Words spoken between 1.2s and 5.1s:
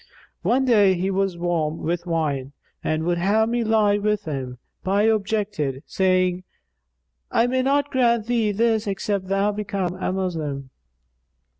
warm with wine and would have me lie with him, but I